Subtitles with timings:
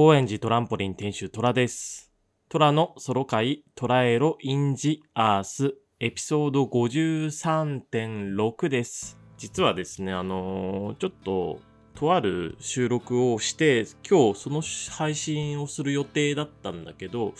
[0.00, 2.12] 高円寺トランポリン店主トラです。
[2.48, 9.18] トラのソロ会トラエロインジアースエピソード53.6です。
[9.36, 11.58] 実はですね、あのーちょっと
[11.96, 17.34] とある収録をして、今日その配信をする予定だったんだけど、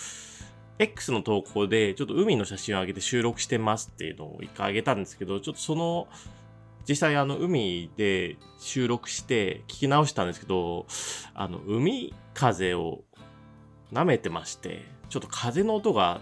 [0.80, 6.08] X の投稿でちょっと海の写真を上げて収録してますっていうのを一回上げたんですけど、ちょっとその
[6.88, 10.86] 実際あの海で収録して聞き直したんですけど、
[11.34, 13.04] あの海風を
[13.92, 16.20] 舐めてまして、ちょっと風の音が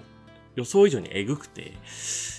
[0.56, 1.74] 予想以上にえぐくて、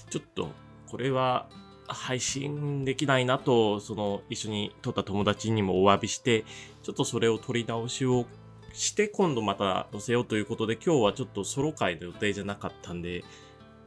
[0.10, 0.50] ちょっと
[0.88, 1.48] これは
[1.88, 6.44] 配信できないなと、その一緒に撮った友達にもお詫びして、
[6.84, 8.26] ちょっとそれを撮り直しを
[8.74, 13.24] して今度また載せようということで今日はちょっとソロ回の予定じゃなかったんで、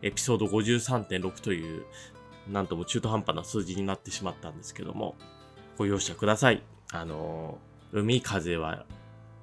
[0.03, 1.85] エピソード53.6という
[2.49, 5.17] なんとも中途半端な数字になってしまったんですけども、
[5.79, 6.63] ご容赦ください。
[6.93, 7.59] あの、
[7.93, 8.85] 海風は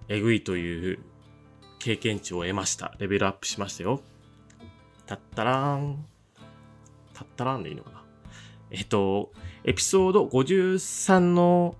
[0.07, 0.99] えぐいという
[1.79, 2.95] 経験値を得ました。
[2.99, 4.01] レベルアップしましたよ。
[5.05, 6.05] たったらーん。
[7.13, 8.03] たったらーんでいいのかな。
[8.71, 9.31] えっと、
[9.63, 11.75] エピソード53の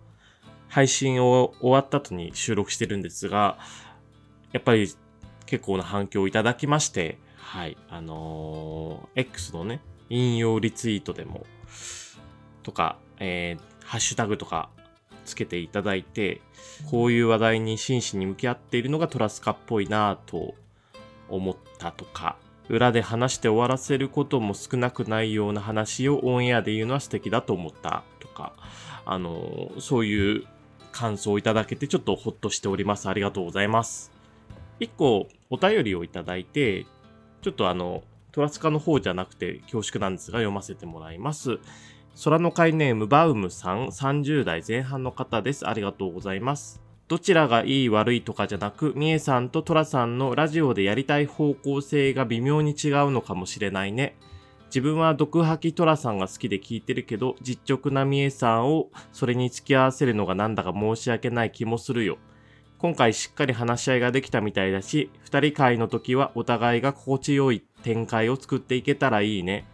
[0.70, 3.58] 配信を終わった後に収録してるんですが、
[4.52, 4.90] やっぱり
[5.46, 11.46] 結構な反響をいただきまして、はい、あのー X のね、引用リツイートでも、
[12.64, 14.70] とか、えーハッシュタグとか
[15.24, 16.42] つけていただいて、
[16.92, 20.56] こういう話題に真摯に向き合っているのがトラスカっぽいなぁと
[21.30, 22.36] 思ったとか、
[22.68, 28.54] 裏で話して終わらせることも少なくないような話をオンエアで言うのは素敵だと思ったとか、
[29.06, 30.44] あの、そういう
[30.92, 33.08] 感想をいただけてちょっとほっとしております。
[33.08, 34.12] ありがとうございます。
[34.82, 36.86] 一個お便りをいただいて、
[37.42, 38.04] ちょっとあの、
[38.38, 41.58] トラスカの方じゃなくて恐縮なんですが読ませてもらいます。
[42.24, 45.68] 空の会ネームバウムさん30代前半の方です。
[45.68, 46.80] ありがとうございます。
[47.08, 54.16] どちらがいい悪いとかじゃなく、みえさんとトラさんのラジオでやりたい方向性が微妙に違うのかもしれないね。
[54.68, 62.20] 自分は毒吐きトラさんが好きで聞いてるけど、実直なみえさんをそれに付き合わせるのがなんだか申し訳ない気もするよ。
[62.78, 69.66] 今回しっかり話し合いができたみたいだし、二人会の時はお互いが心地よい展開を作っていけたらいいね。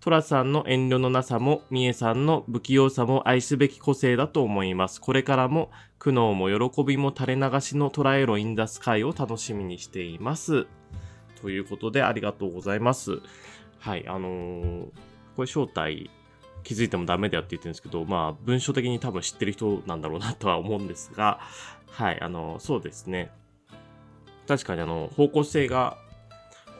[0.00, 5.00] トラさんの遠慮のなさも、ミエさんの不器用さも愛すべき個性だと思います。
[5.00, 10.66] これからも苦悩も喜びも垂れ流しのトラエロインダスカイを楽しみにしています。
[11.42, 13.20] ということでありがとうございます。
[13.78, 14.86] はい、あのー
[15.36, 16.10] これ正体
[16.64, 21.40] 気づいてもダメだよって言ってるんですけど、まあ文章的に多分知ってる人なんだろうなとは思うんですが、
[21.90, 23.30] はい、あのそうですね。
[24.46, 25.96] 確かにあの、方向性が、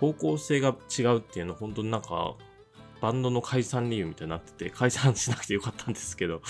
[0.00, 2.34] 方向性が違うっていうのは本当になんか、
[3.02, 6.40] バンドの解散理由みたいになってて、解散しなくてよかったんですけど、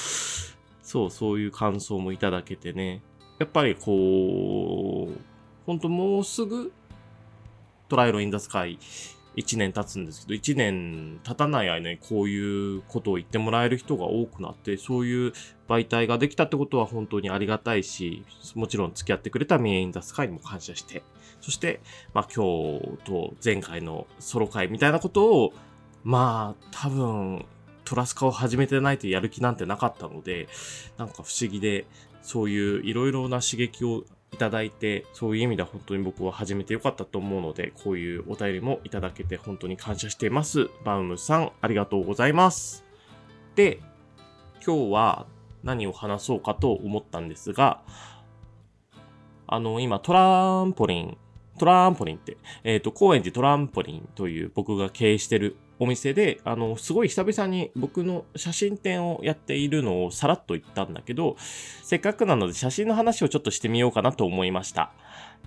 [0.82, 3.02] そう、そういう感想もいただけてね。
[3.38, 5.20] やっぱりこう、
[5.66, 6.72] 本当もうすぐ、
[7.88, 8.78] トライロインダスカイ
[9.36, 15.32] 1年経つんですけど、1年経たない間にこういうことを言ってもらえる人が多くなって、そういう
[15.68, 18.24] 媒体ができたってことは本当にありがたいし、
[18.54, 21.02] もちろん付き合ってくれたミエインダスカイにも感謝して、
[21.40, 21.80] そして、
[22.14, 25.52] まあ今日と前回のソロ会みたいなことを、
[26.04, 27.46] まあ多分、
[27.84, 30.48] トラスカを始めてないとやる気なんてなかったので、
[30.96, 31.86] なんか不思議で、
[32.22, 40.70] そういういろいろな刺激をいただいて、そういう意味では本当に僕は始めてよかったと思うので、こういうお便りもいただけて本当に感謝しています。
[40.84, 42.84] バウムさん、ありがとうございます。
[43.56, 43.80] で、
[44.64, 45.26] 今日は
[45.64, 47.82] 何を話そうかと思ったんですが、
[49.46, 51.18] あの、今トランポリン、
[51.60, 61.36] トランポリンって、えっ、と、高円寺トランポリンという僕が経営してるお店で、あの、すごい久々に僕の写真展をやっているのをさらっと言ったんだけど、
[61.82, 64.90] せっかくなので写真の話をちょっとしてみようかなと思いました。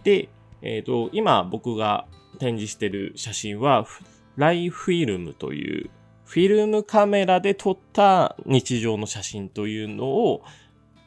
[0.04, 0.30] で、
[0.62, 2.06] えっ、と、今僕が
[2.38, 3.88] 展示してる写真は、
[4.36, 5.90] ライフィルムという、
[6.26, 10.44] フィルムカメラで撮った日常の写真というのを、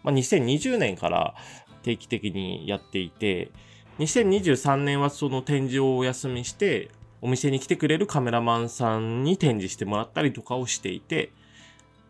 [0.03, 1.37] まあ、2020年から
[1.85, 3.53] 定期的にやっていて、
[3.99, 6.91] 2023年はその展示をお休みして、
[7.23, 11.33] お店に来てくれるカメラマンさんに展示してもらったりとかをしていて、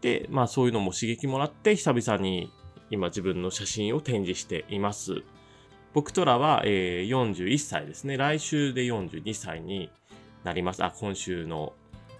[0.00, 2.50] で、まあそういうのも刺激もらって、久々に
[2.90, 5.22] 今自分の写真を展示しています。
[5.94, 8.16] 僕とらは、えー41歳ですね。
[8.16, 9.88] 来週で42歳に
[10.42, 10.82] なります。
[10.82, 11.72] あ、今週の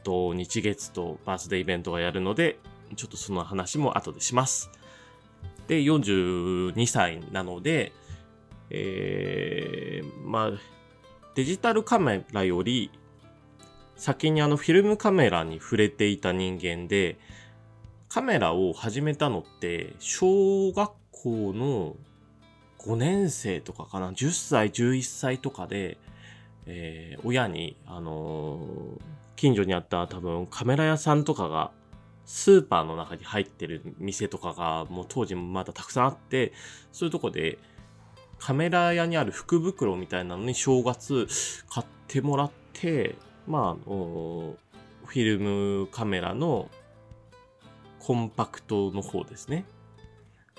[0.04, 2.60] 土日月とバースデーイベントがやるので、
[2.94, 4.70] ちょっとその話も後でします。
[5.66, 7.92] で、42歳なので、
[8.70, 10.50] えー、まあ、
[11.34, 12.90] デジタルカメラより
[13.96, 17.18] 先にあのフィルムカメラに触れていた人間で、
[18.08, 21.96] カメラを始めたのって小学校の
[22.78, 25.98] 5年生とかかな、10歳、11歳とかで、
[26.66, 29.00] えー、親に、あのー、
[29.34, 31.72] 近所にあった多分カメラ屋さんとかが、
[32.24, 36.52] スーパーの中に入ってる店とかが、もう当時もまだたくさんあって、
[36.92, 37.58] そういうとこで、
[38.38, 41.26] カメラ屋にある福袋みたいなのに正月
[41.68, 43.16] 買ってもらって、
[43.46, 44.56] まあ、あの
[45.04, 46.68] フィルムカメラの
[48.00, 49.64] コンパクトの方ですね。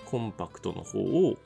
[0.06, 1.38] コンパクトの方を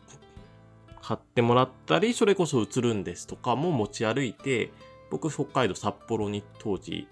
[1.01, 4.72] 買ってもらったり、それこそ映るんですとかも持ち歩いて、
[5.10, 7.07] 僕北海道札幌に当時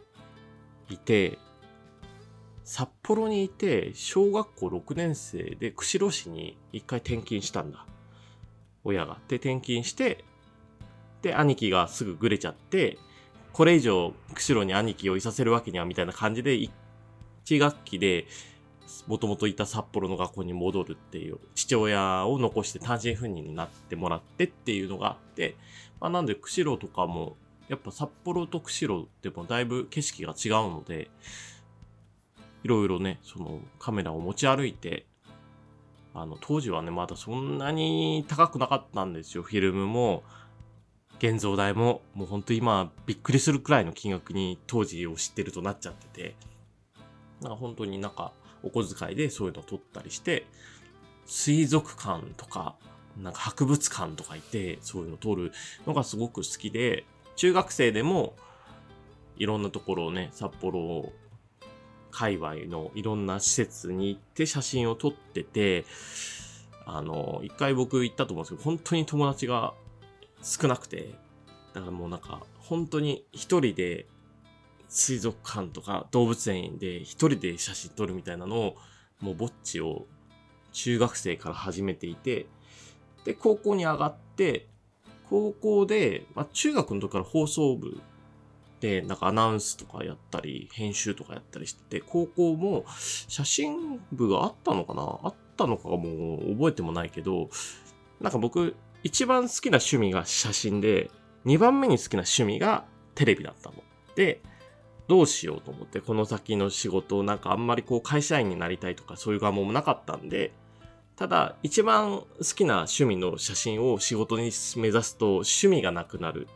[0.89, 1.39] いて、
[2.63, 7.85] 札幌にいて、小学校6年生で釧路市に一回転勤したんだ。
[8.83, 9.17] 親が。
[9.27, 10.23] で、転勤して、
[11.21, 12.97] で、兄貴がすぐぐれちゃって、
[13.53, 16.57] これ以上釧路に兄貴をいさせるわけにはみたいな感じで、
[17.45, 18.25] 1学期で
[19.07, 25.55] もともといた札幌の学校に戻るっていう、父親を残して単身赴任になってもらってっていうのがあって、
[25.99, 27.35] まあ、なんで釧路とかも、
[27.67, 31.09] やっぱ札幌と釧路ってもだいぶ景色が違うので、
[32.63, 35.05] いろいろね、そのカメラを持ち歩いて、
[36.13, 39.43] あの、当時はね、まだそんなに高くなかったんですよ。
[39.43, 40.23] フィルムも、
[41.19, 46.35] 現像代も、もうほんと今、びっくりするくらいの金額に当時を知ってるとなっちゃってて、
[47.41, 48.31] なんか本当になんか、
[48.63, 50.45] お小遣いでそういうのを撮ったりして、
[51.25, 52.75] 水族館とか、
[53.17, 55.51] なんか博物館とか行って、そういうのを撮る
[55.85, 58.35] のがすごく好きで、中学生でも、
[59.37, 61.11] いろんなところをね、札幌
[62.11, 65.85] 界隈のいろんな施設に行って写真を撮ってて、
[66.85, 69.73] あの、一回僕行ったと思うんですけど、本当に友達が
[70.41, 71.13] 少なくて、
[71.73, 74.07] だからもうなんか、本当に一人で
[74.87, 78.75] 水族館とか動物園で一人で写真撮るみたいなのを、
[79.21, 80.07] もうぼっちを
[80.71, 82.47] 中学生から始めていて、
[83.23, 84.67] で、高校に上がって、
[85.29, 88.01] 高校で、まあ、中学の時から放送部
[88.79, 92.85] で、なんかアナウンスとかやったり、編集とかやったりして、高校も
[93.27, 95.19] 写真部があったのかな？
[95.23, 97.49] あったのかもう覚えてもないけど、
[98.21, 101.11] なんか僕、一番好きな趣味が写真で、
[101.45, 102.85] 二番目に好きな趣味が
[103.15, 103.75] テレビだったの。
[104.15, 104.41] で、
[105.07, 110.53] どうしようと思って、この先の仕事をなんかあんまりこう会社員になりたいとかそういう願望もなかったんで、
[111.15, 112.25] ただ一番好
[112.55, 116.47] きな趣味の写真を仕事に目指すと趣味がなくなる。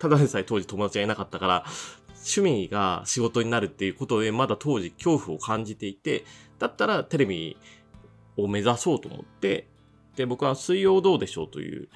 [0.00, 1.64] ただでさえ当時友達がいなかったから、
[2.14, 6.24] 趣味が仕事になるっていうことでまだ当時恐怖を感じていて、
[6.58, 7.56] だったらテレビ
[8.36, 9.68] を目指そうと思って、
[10.16, 11.88] で、僕は水曜どうでしょうという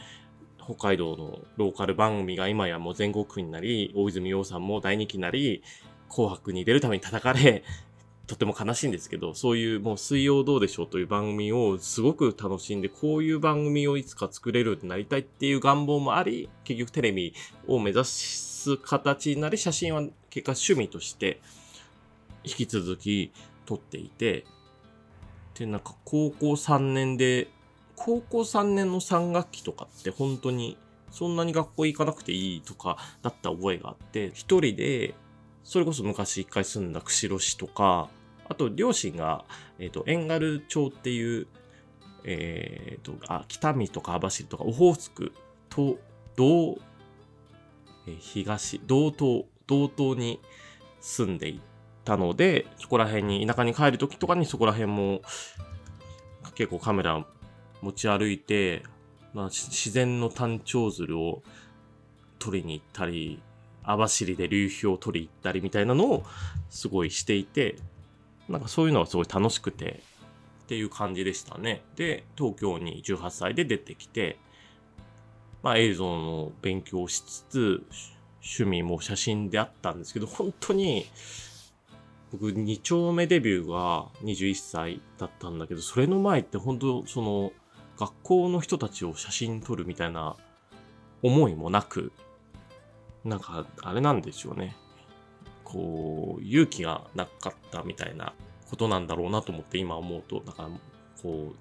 [0.63, 5.63] 北海道のローカル番組が今やもう全国区になり、大泉洋さんも大人気になり、
[6.09, 7.65] 紅白に出るために叩かれ、
[8.27, 17.35] とても悲しいんですけど、そういうもう水曜どうでしょうという番組をすごく楽しんで、こういう番組をいつか作れるようになりたいっていう願望もあり、結局テレビ
[17.67, 21.41] を目指す形になり、写真は結果趣味として
[22.45, 23.33] 引き続き
[23.67, 24.47] 撮っていて、
[25.59, 27.49] で、なんか高校3年で、
[27.97, 30.77] 高校3年の3学期とかって本当に
[31.11, 35.15] そんなに学校行かなくていいとかだった覚えがあって、一人で
[35.65, 38.09] それこそ昔一回住んだ釧路市とか、
[38.47, 39.45] あと両親が、
[39.79, 41.47] えっ、ー、と、遠軽町っていう、
[42.25, 45.33] えっ、ー、と、あ、北見とか網走とか、オホーツク
[45.71, 45.99] と、
[46.37, 46.79] 道、
[48.07, 50.41] えー、東、道東、道東に
[51.01, 51.61] 住んでい
[52.05, 55.23] たので、そこら辺に、田舎に帰るときとかにそこら辺も
[56.55, 57.27] 結構カメラ
[57.81, 58.83] 持ち歩いて、
[59.33, 61.43] まあ、自然の単調鶴を
[62.39, 63.43] 撮りに行ったり、
[63.85, 66.25] 網走で流氷を取り行ったりみたいなのを
[66.71, 67.77] すごいしていて、
[68.49, 70.03] なんかそういうのはすごい楽しくて
[70.65, 71.83] っていう感じでしたね。
[71.97, 74.39] で、東京に18歳で出てきて、
[75.63, 77.87] まあ映像の勉強をしつつ、
[78.43, 81.07] 趣味も写真であったんですけど、本当に
[82.33, 87.53] 僕2丁目デビューが21歳だったんだけど、それの前って本当その
[87.99, 90.37] 学校の人たちを写真撮るみたいな
[91.23, 92.13] 思いもなく、
[93.25, 94.77] なんか、あれなんでしょうね。
[95.65, 98.35] こう、勇気がなかったみたいな
[98.71, 100.69] ことなんだろうなと思って今思うと、だか、
[101.23, 101.57] こう、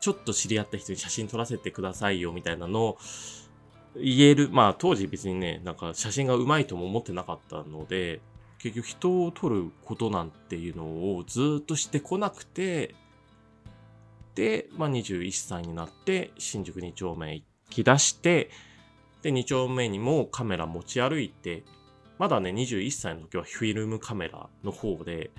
[0.00, 2.98] ちょっと知り合った人に写真撮らせてくださいよみたいなのを
[3.96, 4.50] 言える。
[4.50, 8.20] まあ当時別にね、なんか写真が上手いとも思ってなかったので、
[8.58, 10.84] 結局人を撮ることなんていうの
[11.16, 12.94] をずっとしてこなくて、
[14.34, 18.50] で、まあ21歳になって新宿2丁目行き出して、
[19.24, 21.64] で、2丁目にもカメラ持ち歩いて、
[22.18, 25.30] まだね、21歳の時はフィルムカメラの方で、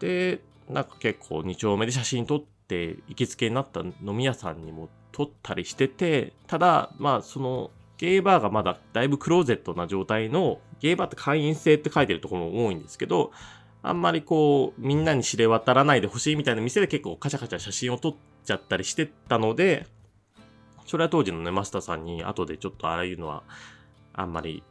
[0.00, 0.40] で、
[0.70, 13.30] なんか結構2丁目で写真撮って行きつけになった飲み屋さんにも撮ったりしてて、ただ、まあ、その、ゲーバーがまだだいぶクローゼットな状態の、ゲーバーって会員制って書いてるところも多いんですけど、
[13.82, 19.86] あんまりこう、みんなに知れ渡らないでほしいみたいな店で結構カチャカチャ写真を撮っちゃったりしてたので、
[20.84, 23.42] それは当時のね、マスターさんに後でちょっとああいうのは、
[24.12, 24.62] あんまり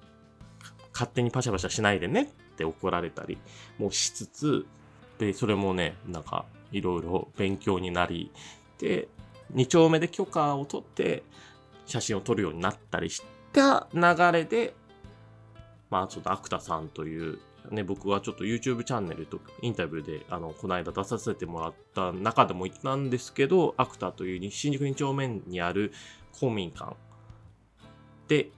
[0.94, 3.38] 勝手にパシャパシャしないでねって怒られたり
[3.78, 4.66] もしつつ、
[5.18, 8.32] で、それもね、なんか、いろいろ勉強になり、
[8.80, 9.08] で、
[9.54, 11.24] 2丁目で許可を取って
[11.86, 14.74] 写真を撮るようになったりした流れで、
[15.90, 17.40] まあちょっとアクタさんという、
[17.72, 25.92] ね、僕はちょっと YouTube チャンネルとインタビューで、あの、この間出させてもらった中でも言ったんですけど、アクターという新宿2丁目にある
[26.40, 26.96] 公民館
[28.28, 28.50] で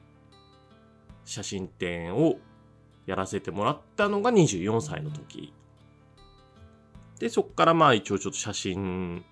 [1.25, 2.37] 写真展を
[3.05, 5.53] やらせてもらったのが24歳の時。
[7.19, 9.23] で、そっからまあ一応ちょっと写真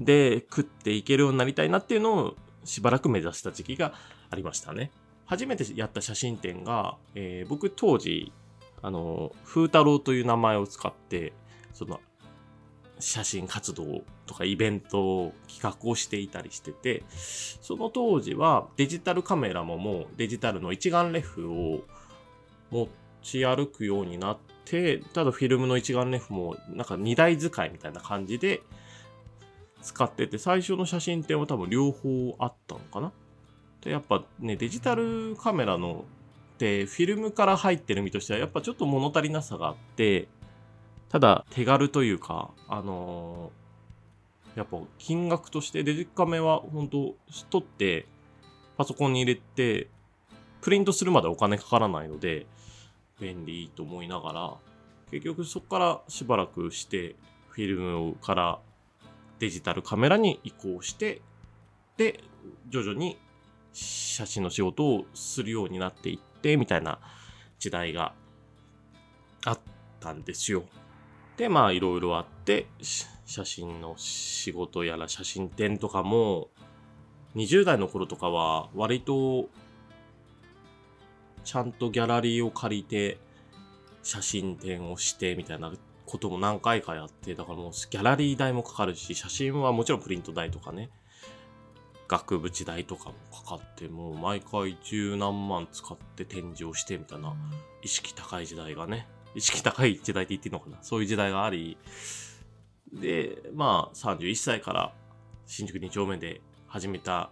[0.00, 3.94] で食っていけるようになりたいなっていうのをしばらく目指した時期が
[4.30, 4.90] ありましたね。
[5.26, 8.32] 初めてやった写真展が、えー、僕当時、
[8.82, 11.32] あの、風太郎という名前を使って、
[11.72, 12.00] その、
[12.98, 21.82] 写真活動とかイベントを企画をしていたりしてて、その当時はデジタルカメラももうデジタルの一眼レフを
[22.70, 22.88] 持
[23.22, 28.62] ち歩くようになって、ただフィルムの一眼レフもなんか二台使いみたいな感じで
[29.82, 33.12] 使ってて、最初の写真展は多分両方あったのかな。
[33.80, 36.04] で、やっぱね、デジタルカメラの
[36.62, 40.28] でフィルムから入ってる身としてはやっぱちょっと物足りなさがあって、
[41.08, 47.16] ただ手軽というか、あのー、やっぱ金額としてデジカメは本当
[47.50, 48.06] 取って
[48.76, 49.88] パソコンに入れて
[50.60, 52.46] プリントするまでお金かからないので
[53.18, 54.54] 便利と思いながら
[55.10, 57.16] 結局そこからしばらくして
[57.48, 58.60] フィルムから
[59.40, 61.22] デジタルカメラに移行して
[61.96, 62.20] で
[62.68, 63.18] 徐々に
[64.12, 66.98] 写真の仕事をするようになっていってみたいな
[67.58, 68.14] 時代が
[69.44, 69.58] あっ
[70.00, 70.64] たんですよ。
[71.36, 72.66] でまあいろいろあって
[73.24, 76.50] 写真の仕事やら写真展とかも
[77.36, 79.48] 20代の頃とかは割と
[81.44, 83.18] ちゃんとギャラリーを借りて
[84.02, 85.72] 写真展をしてみたいな
[86.04, 90.90] ことも何回かやって、だからもうギャラリー代もかかるし、写真はもちろんプリント代とかね、
[92.12, 97.34] 額縁代とかもかかって、もう毎回十何万使って展示をしてみたいな。
[97.82, 100.76] 意識高い時代がね、意識高い時代って言っていいのかな。
[100.82, 101.78] そういう時代があり、
[102.92, 104.92] で、まあ31歳から
[105.46, 107.30] 新宿2丁目で始めた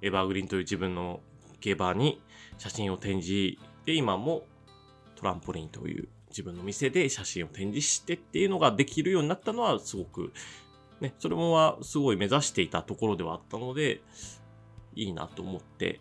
[0.00, 1.20] エバーグリーンという自分の
[1.60, 2.22] ゲバーに
[2.56, 3.58] 写真を展示。
[3.84, 4.44] で今も
[5.14, 10.32] トランポリンという自分の店で写真を展示してっていうのができるようになったのはすごく
[11.00, 14.02] ね、それもはすごい目指していたところではあったので、
[14.94, 16.00] いいなと思って。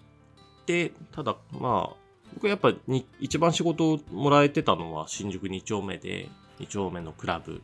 [0.66, 1.96] で、ただまあ、
[2.34, 6.30] 僕はやっぱに一番仕事をもらえてたのは新宿2丁目で、
[6.60, 7.62] 2丁目のクラブ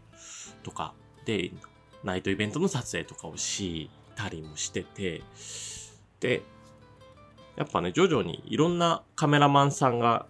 [0.64, 0.94] とか
[1.26, 1.52] で、
[2.04, 5.22] ナイトイベントの撮影とかをしたりもしてて、
[6.20, 6.42] で、
[7.56, 10.28] やっぱね、徐々にいろんなカメラマンさんが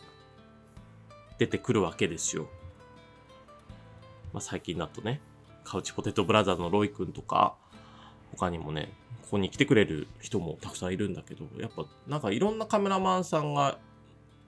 [1.37, 2.47] 出てくるわけですよ。
[4.33, 5.21] まあ、最近だとね、
[5.65, 7.55] カウチポテトブラザーズのロイ君とか、
[8.31, 8.93] 他にもね、
[9.23, 13.77] ここに来てくれる人もたくさんいるんだけど、やっぱなんかいろんなカメラマンさんが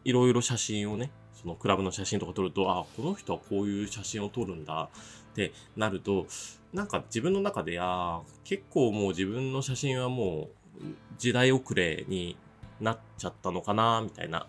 [0.06, 4.90] いろいろ写真をね、そのクラブの写真とか撮ると、あ、この人はこういう写真を撮るんだ
[5.32, 6.28] ってなると、
[6.74, 10.84] なんか自分の中で、あ結構もう自分の写真はもう
[11.18, 12.38] 時代遅れに
[12.80, 14.48] なっちゃったのかな、みたいな。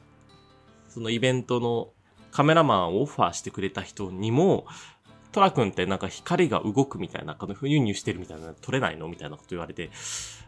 [0.88, 1.90] そのイベントの
[2.30, 4.66] カメラマンをオファーしてくれた人にも、
[5.32, 9.90] トラ君ってなんか光が動くみたいな、このふにゅにゅしてるみたいな、撮れないのみたいなこと言われて、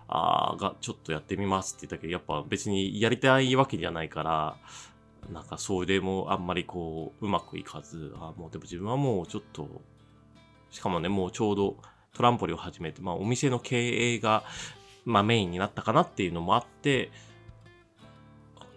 [0.09, 4.57] あーが、ちょっとやってみますって言ったけど、やっぱ別にやりたいわけじゃないから、
[5.33, 9.69] なんかそれもあんまりこう、うまくいかず、あもうでも自分はもうちょっと、
[10.71, 11.77] しかもね、もうちょうど
[12.15, 14.45] トランポリンを始めて、まあお店の経営が、
[15.05, 17.11] まあメインになったかなっていうのもあって、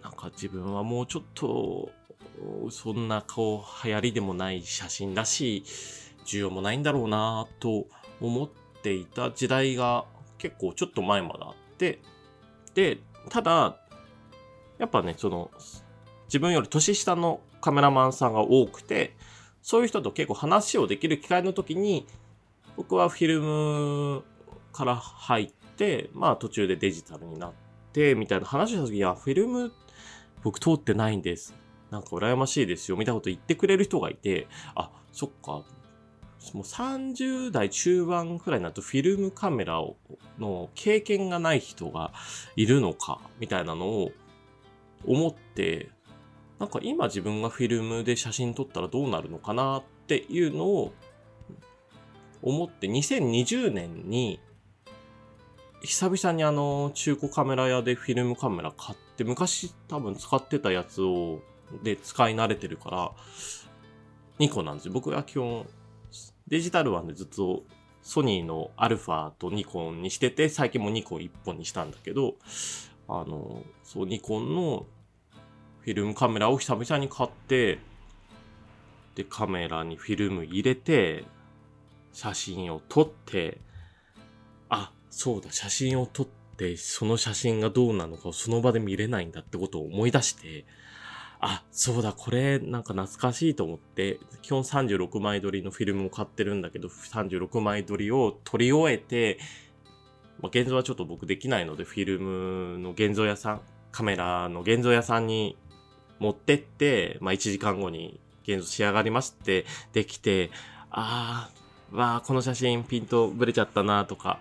[0.02, 1.90] なんか自分はもうちょっと、
[2.70, 5.64] そんなこう流行りでもない写真だし、
[6.24, 7.86] 需要もないんだろうなと
[8.20, 8.48] 思っ
[8.82, 10.04] ていた時代が
[10.38, 12.00] 結構ちょっと前まであって、
[12.74, 12.98] で、
[13.28, 13.78] ただ、
[14.78, 15.50] やっぱね、その、
[16.26, 19.16] 自分より年下のカメラマンさんが多くて、
[19.62, 22.06] そういう人と結構話をできる機会の時に、
[22.76, 24.24] 僕はフィルム
[24.72, 27.52] から入って、まあ途中でデジタルになっ
[27.92, 29.72] て、みたいな話をした時に、いや、フィルム
[30.42, 31.54] 僕通ってないんです。
[31.94, 35.64] なんか羨ましいですよ、みたいなこと言ってくれる人がいて、あ、そっか、も
[36.56, 39.96] う30代中盤くらいになるとフィルムカメラを
[40.38, 42.12] の経験がない人が
[42.56, 44.10] いるのか、みたいなのを
[45.06, 45.90] 思って、
[46.58, 50.92] なんか今自分がフィルムで写真撮ったらどうなるのかなっていうのを
[52.42, 54.40] 思って2020年に
[55.82, 61.40] 久々にあの中古カメラ屋でフィルムカメラ買って昔多分使ってたやつを
[61.82, 63.12] で使い慣れてるから
[64.38, 64.92] ニコンなんですよ。
[64.92, 65.66] 僕は基本
[66.48, 67.64] デジタルワンでずっと
[68.02, 72.34] ソニーのアルファとニコンにしてて最近もニコン1本にしたんだけど
[73.08, 74.86] あのそうニコンの
[75.80, 77.78] フィルムカメラを久々に買って
[79.14, 81.24] でカメラにフィルム入れて
[82.14, 83.60] 写真を撮って、
[84.68, 90.64] あ、そうだ、写真を撮って、その写真がどうなのかをその場で見れないんだってことを思い出して、
[91.46, 99.38] あ、そうだ、これなんか懐かしいと思って、基本36枚撮りのフィルムを買ってるんだけど、36枚撮りを撮り終えて、
[100.40, 103.60] まあ、現像はちょっと僕できないので、フィルムの現像屋さん、
[103.92, 105.58] カメラの現像屋さんに
[106.18, 110.50] 持ってって、まあ、1時間後に現像仕上がりまして、できて、
[110.90, 111.50] あ
[111.92, 114.40] あ、わあ、この写真ピントブレちゃったなとか、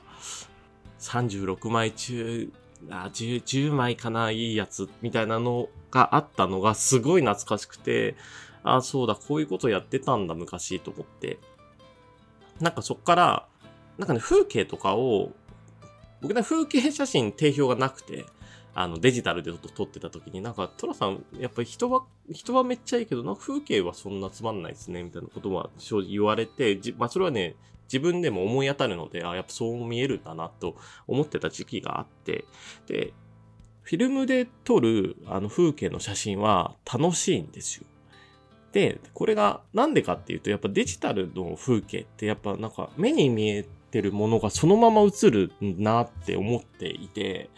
[1.00, 2.50] 36枚中、
[2.90, 8.16] あ 10, 10枚かな、いいやつ、みたいなのがあったのがすごい懐かしくて、
[8.64, 11.40] ああ、そうだ、こういうことやってたんだ、昔、と思って。
[12.60, 13.48] なんかそっから、
[13.98, 15.32] なんかね、風景とかを、
[16.22, 18.26] 僕ね、風景写真定評がなくて、
[18.76, 30.76] あの、デジタルで撮ってた時に、なんか、トラさん、やっぱり人は、人はめっちゃいいけど、なんか風景はそんなつまんないですね、みたいなことは正直言われて、まあ、それはね、自分でも思い当たるので、あ、やっぱそう見えるんだな、と
[31.08, 32.46] 思ってた時期があって、
[32.88, 33.14] で、
[33.84, 37.86] フィルムで撮る、あの、風景の写真は楽しいんですよ。
[38.72, 47.50] で、これがなんでかっていうと、やっぱデジタルの風景ってやっぱなんか目に見えてるものがそのまま映るなって思っていて、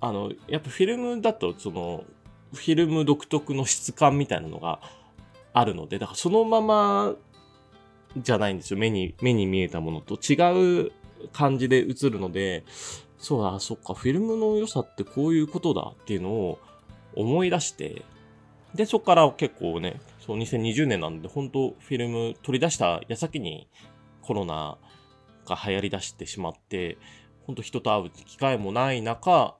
[0.00, 2.04] あの、やっぱフィルムだと、その、
[2.54, 4.80] フィルム独特の質感みたいなのが
[5.52, 7.14] あるので、だからそのまま
[8.16, 8.78] じゃないんですよ。
[8.78, 10.16] 目に、目に見えたものと。
[10.16, 10.92] 違う
[11.32, 12.64] 感じで映るので、
[13.18, 16.58] そうだ、そっか、フィルムの良さってこういうことだっていうのを
[17.14, 18.02] 思い出して、
[18.74, 23.68] で、そこから結構ね、そう2020年なんで、本当フィルム取り出した矢先に
[24.22, 24.78] コロナ
[25.46, 26.98] が流行り出してしまって、
[27.46, 29.56] 本当人と会う機会もない中、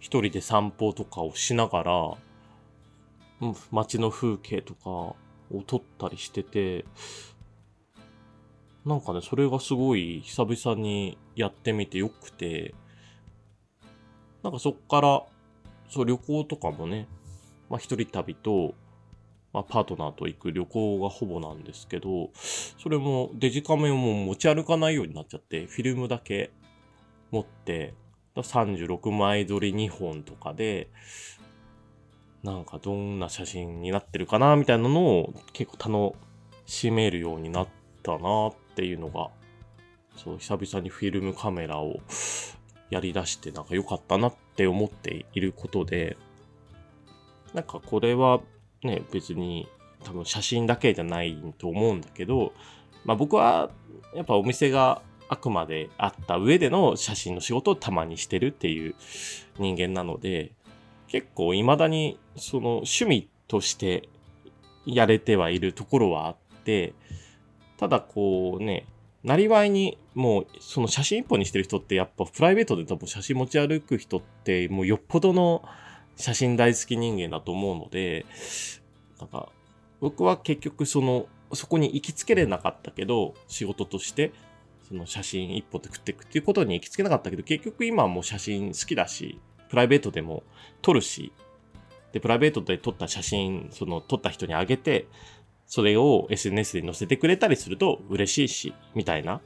[0.00, 2.14] 一人で散歩とかをしながら、
[3.42, 5.16] うん、街の風景とかを
[5.66, 6.84] 撮ったりしてて、
[8.86, 12.72] なんかね、それがすごい久々にやってみてよくて、
[14.44, 15.24] なんかそっから、
[15.90, 17.08] そう旅行とかもね、
[17.68, 18.74] まあ一人旅と、
[19.52, 22.30] まあパートナーと行く旅行がほぼなんですけど、
[22.78, 26.52] それもデジカメをもう持ち歩かないようになっちゃって、フィルムだけ
[27.32, 27.92] 持って、
[28.36, 30.90] 36枚撮り2本とかで、
[32.44, 36.16] なんかどんな写真になってるかなみたいなのを結構楽
[36.66, 37.68] しめるようになっ
[38.04, 39.30] たなっていうのが、
[40.16, 42.00] そう、久々にフィルムカメラを
[42.90, 46.16] やり出してなんか良かったなって思っていることで、
[47.54, 48.40] なんかこれは
[48.82, 49.66] ね、別に
[50.04, 52.52] 多分写真だけじゃないと思うんだけど、
[53.04, 53.70] まあ僕は
[54.14, 58.94] やっぱお店があくまであった上での写真の仕事をたまにしてるっていう
[59.58, 60.52] 人間なので、
[61.08, 64.08] 結構未だにその趣味として
[64.84, 66.94] やれてはいるところはあって、
[67.76, 68.86] ただこうね、
[69.24, 75.64] なりわいにもうその写真一本にしてる人ってやっぱプライベートで多分写真持ち歩く人ってもうよっぽどの
[76.16, 78.24] 写真大好き人間だと思うので、
[79.18, 79.48] なんか
[80.00, 84.32] 僕は結局そのそこに行きつけれなかったけど仕事として
[84.88, 90.44] その写真一本で食っていくっていうことに行きつけなかったけど、結局今はもう写真好きだし、プライベートでも
[90.80, 91.32] 撮るし、
[92.12, 95.06] で、プライベートで撮った写真、その撮った人にあげて、
[95.66, 99.40] それを SNS で載せてくれたりすると嬉しいし、みたいな。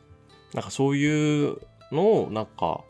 [0.55, 1.59] なんかそういう
[1.93, 2.83] のを、なんか、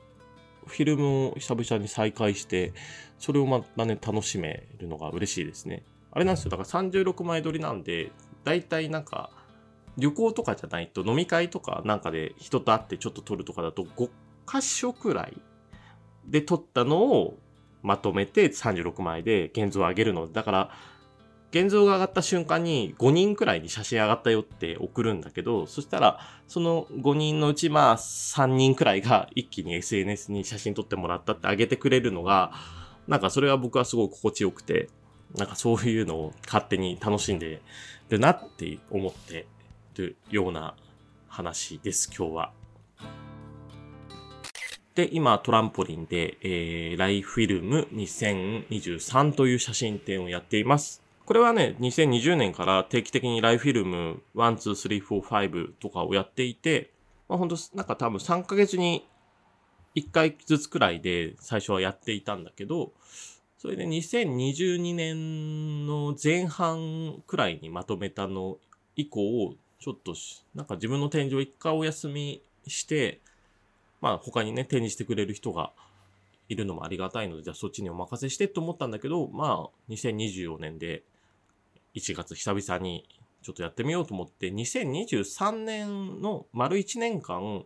[0.66, 2.72] フィルムを久々に再開して、
[3.18, 5.84] それをまたね、楽しめるのが嬉しいですね。
[6.12, 6.50] あれなんですよ。
[6.50, 8.10] だから36枚撮りなんで、
[8.44, 9.30] だいたいなんか、
[9.96, 14.08] 旅行とかじゃないと飲み会とかなんかで人と会ってちょっと撮るとかだと5
[14.46, 15.36] 箇所くらい
[16.26, 17.38] で撮ったのを
[17.82, 20.32] まとめて36枚で現像を上げるので。
[20.32, 20.70] だから、
[21.50, 32.52] 現像が上がった瞬間に5人くらいに写真上がったよって送るんだけど、そしたら、その5人のうちまあ3人くらいが一気に SNS に写真撮ってもらったって上げてくれるのが、
[33.08, 34.88] なんかそれは僕はすごい心地よくて、
[35.36, 37.62] なんかそういうのを勝手に楽しんで
[38.08, 39.46] るなって思って
[39.94, 40.74] というような
[41.26, 42.52] 話です、今日は。
[44.94, 50.99] で、今、トランポリンで、えー、ライフィルム2023という写真展をやっています。
[51.30, 56.90] これはね、2020年から定期的にライフィルム1、2、3、4、5とかをやっていて、
[57.28, 59.06] まあ本当なんか多分3ヶ月に
[59.94, 62.90] 1回ずつくらいで最初はやっていたんだけど、
[63.58, 68.58] それで2022年の前半くらいにまとめたの
[68.96, 70.14] 以降、ちょっと
[70.56, 73.20] なんか自分の展示を一回お休みして、
[74.00, 75.70] まあ他にね、展示してくれる人が
[76.48, 81.04] いるのもありがたいので、じゃあそっちにお任せしてと思ったんだけど、まあ2024年で
[81.94, 83.08] 1月久々に
[83.42, 87.64] ちょっとやってみようと思って、2023年の丸1年間、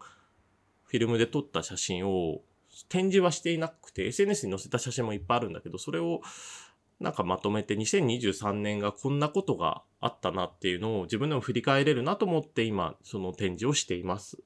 [0.85, 2.41] フィルムで撮った写真を
[2.89, 6.21] 展示はしていなくて、SNS に載せた写真もいっぱいあるんだけど、それを
[7.01, 14.39] なんかまとめて2023年がこんなことがあったなっていうのを自分でも振り返れるなと思って今その展示をしています。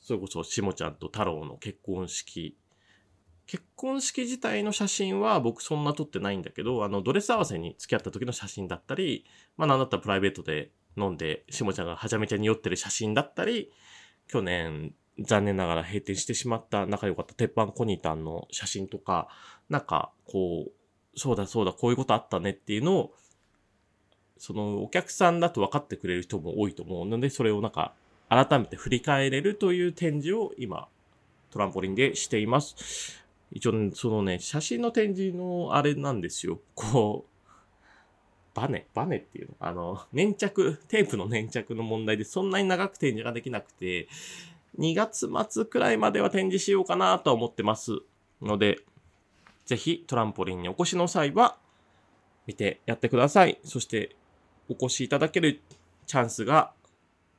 [0.00, 2.56] それこそしもちゃんと太郎の結婚式。
[3.52, 9.26] 結婚式自体の写真は僕そんな撮ってないんだけど、あのドレス合わせに付き合った時の写真だったり、
[9.58, 13.70] まあなんだったらプライベートで飲んでしもちゃんがはちゃめちゃに酔ってる写真だったり、
[14.26, 19.28] 去年残念ながら閉店してしまった仲良かった鉄板コニタンの写真とか、
[19.68, 20.72] なんかこう、
[21.20, 23.14] そうだそうだ、こういうことあったねっていうのを、
[24.38, 27.92] そのお客さんだと分かってくれる人も多いと思うので、それをなんか
[28.30, 30.88] 改めて振り返れるという展示を今、
[31.50, 33.21] トランポリンでしています。
[33.52, 36.60] 一応、ねそのね、写真の展示のあれなんですよ。
[36.74, 37.32] こう、
[38.54, 39.54] バネバネっていうの？
[39.60, 44.08] あの、粘着、テープの粘着の問題でそんなに長く展示ができなくて、
[44.78, 48.00] 2月末くらいまでは展示しようかなとは思ってます
[48.40, 48.78] ので、
[49.66, 51.56] ぜひトランポリンにお越しの際は
[52.46, 53.58] 見てやってください。
[53.64, 54.16] そして
[54.68, 55.60] お越しいただける
[56.06, 56.72] チャンスが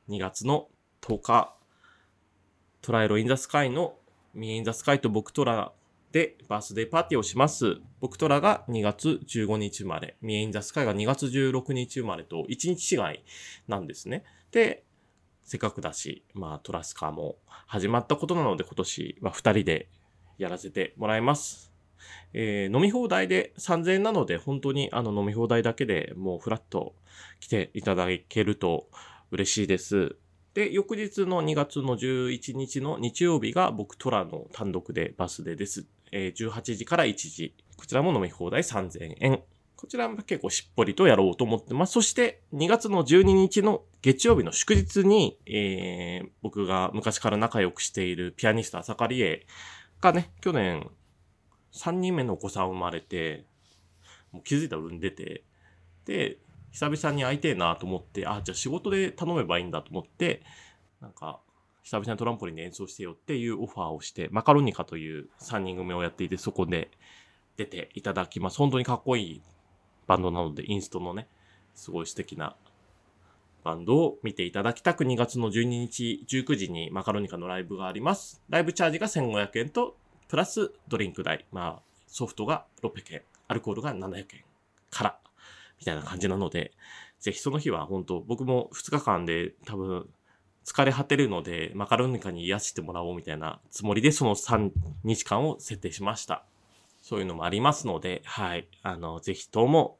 [0.08, 0.68] 2月の
[1.02, 1.54] 10日、
[2.82, 3.94] トライロ in the Sky の
[4.32, 5.72] ミエ in the Sky と僕トラ
[6.14, 7.78] でバースデーパーティーをします。
[7.98, 13.24] 僕トラが2月15日生まれ、ミエ in the Sky が2月16日生まれと1日違い
[13.66, 14.22] なんですね。
[14.52, 14.84] で、
[15.42, 19.88] せっかくだし、まあトラスカーも始まったことなので今年は2人で
[20.38, 21.72] やらせてもらいます。
[22.32, 26.94] えー飲み放題で3000円なので本当にあの飲み放題だけでもうフラッと
[27.40, 28.86] 来ていただけると
[29.32, 30.14] 嬉しいです。
[30.54, 35.84] で、翌日の2月の11日の日曜日が僕トラの単独でバスデーです。
[36.16, 37.56] えー18時から1時。
[37.76, 39.42] こちらも飲み放題3000円。
[39.74, 41.94] こちらも結構しっぽりとやろうと思ってます。
[41.94, 49.44] そして2月の12日の月曜日の祝日に、えー僕が昔から仲良くしているピアニスト朝刈エ
[50.00, 50.88] がね、去年
[51.72, 53.44] 3人目のお子さん生まれて、
[54.30, 55.42] もう気づいたら産んでて、
[56.04, 56.38] で、
[56.70, 60.42] 久々に会いてえなと思って、あ、じゃあ仕事で頼めばいいんだと思って、
[61.00, 61.40] なんか、
[61.84, 66.90] 久々にトランポリンで演奏してよっていうオファーをして、マカロニカという3人組をやっていて、そこで
[67.58, 68.56] 出ていただきます。
[68.56, 69.42] 本当にかっこいい
[70.06, 71.28] バンドなので、インストのね、
[71.74, 72.56] すごい素敵な
[73.64, 78.42] バンドを見ていただきたく2月の12日19時にマカロニカのライブがあります。
[78.48, 81.44] ライブチャージが1500円と、プラスドリンク代。
[81.52, 84.26] まあ、ソフトが600円、アルコールが700円
[84.88, 85.18] から、
[85.78, 86.72] みたいな感じなので、
[87.20, 90.08] ぜひその日は本当僕も2日間で多分
[90.64, 94.72] 疲れ果てるので、マカロニカに癒してもらおうみたいなつもりでその3
[95.04, 96.44] 日間を設定しました。
[97.02, 98.66] そういうのもありますので、はい。
[98.82, 99.98] あの、ぜひとも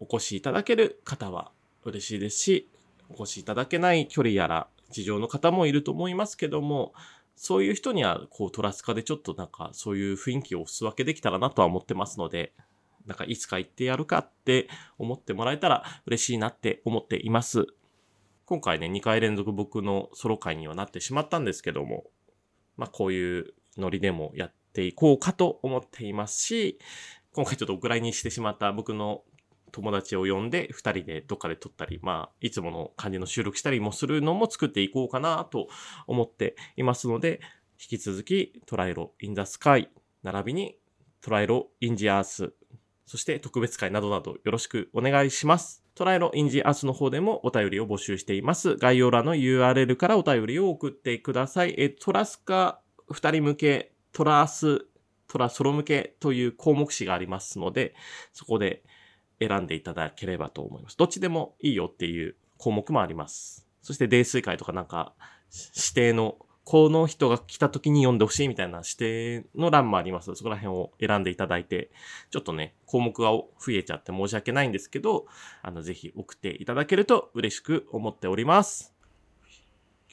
[0.00, 1.52] お越しいただける方は
[1.84, 2.70] 嬉しいですし、
[3.10, 6.94] お越しいただけない距離やら事情の方もいると思いますけども、
[7.36, 12.54] そういう人には、こう、トラスカでちょっとなんか、そういう雰囲気をお裾分けできたらなとは思ってますので、
[13.06, 17.66] なんか、いつか行ってやるかって思ってもらえたら嬉しいなって思っています。
[18.46, 22.04] 今回ね、2回連続僕のソロ会にはなってしまったんですけども、
[22.76, 26.78] まあ、こういうノリでもやっていこうかと思っていますし、
[27.32, 29.22] 今回ちょっとお蔵入りにしてしまった僕の
[29.72, 35.68] 友達を呼んで二人でどっかで撮ったり、まあ、いつもの感じの収録したりもするのも作っていこうかなと
[36.06, 37.40] 思っていますので、
[37.80, 39.90] 引き続きトライロ in the Sky、
[40.22, 40.78] 並びに
[41.22, 42.52] トライロインジアース、
[43.06, 45.83] そして特別会などなどよろしくお願いします。
[45.94, 48.76] トライロインジアスの方でもお便りを募集しています。
[48.76, 51.74] 概要欄の URL からお便りを送ってください。
[51.78, 54.86] え、トラスカ二人向け、トラス、
[55.28, 57.94] トラソロ向けという項目詞がありますので、
[58.32, 58.82] そこで
[59.40, 60.96] 選んでいただければと思います。
[60.96, 63.66] どっちでもいいよっていう項目もあります。
[63.82, 65.14] そして泥酔会とかなんか
[65.76, 70.34] 指定のこの人が来た時に読んでほしいみたいな指定の欄もあります。
[70.34, 71.90] そこら辺を選んでいただいて、
[72.30, 75.26] ちょっとね、項目が増えちゃって申し訳ないんですけど、
[75.62, 78.94] あの、ぜひ送っていただけると嬉しく思っております。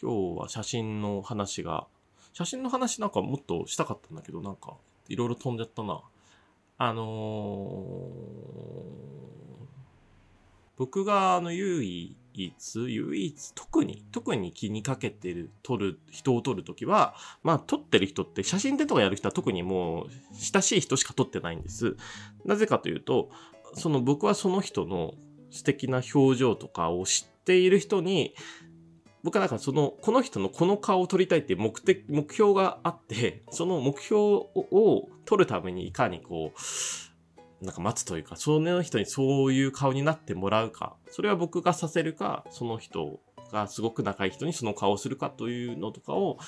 [0.01, 1.87] 今日は写真の話が、
[2.33, 4.75] 写真の話なんかもっとしたかったんだけど、なんか、
[5.07, 6.01] いろいろ飛んじゃったな。
[6.77, 8.11] あのー、
[10.77, 21.95] 僕があの優位唯一、唯一、特に、特に気にかけてる、撮る、人を撮るときは、まあ撮ってる人って写真展とかやる人は特にもう親しい人しか撮ってないんです。
[22.45, 23.29] なぜかというと、
[23.75, 25.13] その僕はその人の
[25.49, 28.33] 素敵な表情とかを知っている人に、
[29.23, 36.59] 僕はだからその、この人のこの顔を撮りたいっていう目的、目標があって、その目標を撮るためにいかにこう、
[37.61, 43.19] なんか待つというか、その人にそういう顔になってもらうか、それは僕がさせるか、その人
[43.51, 46.39] がすごく仲いい人にその顔をするかというのとかを、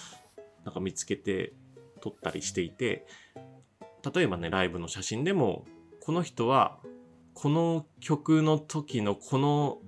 [0.65, 1.53] なんか見つけて
[2.01, 3.05] 撮ったりしていて、
[4.13, 5.65] 例えばね、ライブの写真でも、
[6.01, 6.79] この人は、
[7.35, 9.79] この曲の時のこの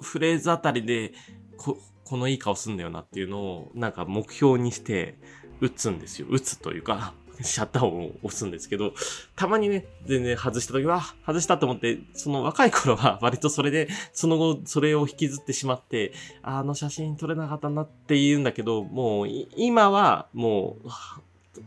[0.00, 1.12] フレーズあたりで、
[1.56, 5.18] こ、このいい顔すんだよなっていうのを、なんか目標にして、
[5.60, 6.26] 打つんですよ。
[6.28, 8.92] 打つというか、 シャッター音を押すんですけど、
[9.34, 20.88] たまにね、全然外した時は、外したと思って、その若い頃は 割とそれで、その後、それを引きずってしまって、あの写真撮れなかったなって言うんだけど、もう、今は、もう、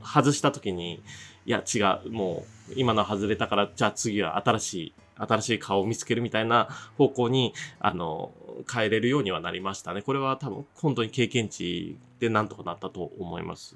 [0.05, 1.01] 外した時に、
[1.45, 8.31] いや、違う、もう、今の外れたから、じゃあ次は新しい、新しい顔を見つけるみたいな方向に、あの、
[8.71, 10.01] 変えれるようにはなりましたね。
[10.01, 13.75] これは多分、本当に経験値でなんとかなったと思います。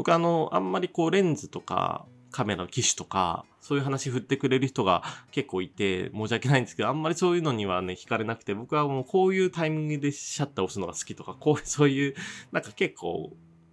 [0.00, 12.14] 僕あの、あんまりこうレンズとかカメラの機種とか、そういう話振ってくれる人が 結構いて、申し訳ないんですけど、あんまりそういうのにはね、惹かれなくて、僕はもうこういうタイミングでシャッター押すのが好きとか、こう、そういう、
[12.50, 13.30] なんか結構、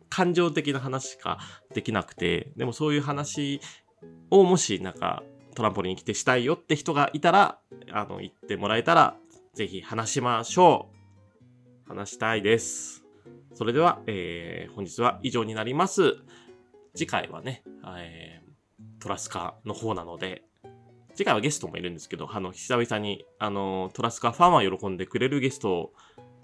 [0.10, 1.40] 感情的な話しか
[1.74, 3.62] できなくて、でもそういう話
[4.30, 5.24] をもしなんか
[5.56, 7.62] トランポリンに来てしたいよって人がいたら、
[7.92, 9.18] あの、言ってもらえたら、
[9.54, 10.90] ぜひ話しましょ
[11.86, 11.88] う。
[11.88, 13.07] 話したいです。
[13.54, 16.18] それでは、えー、本日は以上になります。
[16.96, 17.64] 次回はね、
[17.98, 20.44] えー、トラスカの方なので、
[21.16, 25.92] 次回はゲストもいるんですけど、あの、久々に、あの、トラスカファンは喜んでくれるゲスト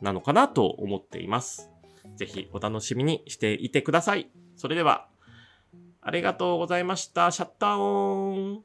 [0.01, 1.69] なのかなと思っています。
[2.15, 4.31] ぜひお楽しみにしていてください。
[4.55, 5.07] それでは、
[6.01, 7.29] ありがとうございました。
[7.31, 8.63] シャッターオン。